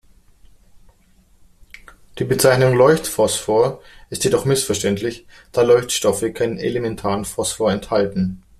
[2.17, 8.41] Die Bezeichnung Leucht-„Phosphor“ ist jedoch missverständlich, da Leuchtstoffe keinen elementaren Phosphor enthalten.